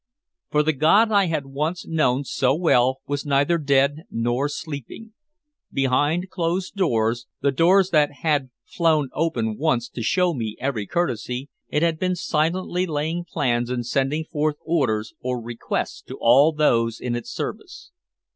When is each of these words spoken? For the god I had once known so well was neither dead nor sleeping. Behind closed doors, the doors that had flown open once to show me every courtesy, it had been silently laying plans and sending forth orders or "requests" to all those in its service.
For 0.49 0.63
the 0.63 0.73
god 0.73 1.11
I 1.11 1.27
had 1.27 1.45
once 1.45 1.85
known 1.85 2.23
so 2.23 2.55
well 2.55 3.01
was 3.05 3.23
neither 3.23 3.59
dead 3.59 4.05
nor 4.09 4.49
sleeping. 4.49 5.13
Behind 5.71 6.27
closed 6.31 6.73
doors, 6.73 7.27
the 7.41 7.51
doors 7.51 7.91
that 7.91 8.11
had 8.23 8.49
flown 8.65 9.09
open 9.13 9.59
once 9.59 9.87
to 9.89 10.01
show 10.01 10.33
me 10.33 10.57
every 10.59 10.87
courtesy, 10.87 11.51
it 11.69 11.83
had 11.83 11.99
been 11.99 12.15
silently 12.15 12.87
laying 12.87 13.25
plans 13.25 13.69
and 13.69 13.85
sending 13.85 14.23
forth 14.23 14.55
orders 14.65 15.13
or 15.21 15.39
"requests" 15.39 16.01
to 16.07 16.17
all 16.19 16.51
those 16.51 16.99
in 16.99 17.15
its 17.15 17.29
service. 17.29 17.91